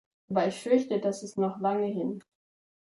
[0.31, 2.23] Aber ich fürchte, das ist noch lange hin.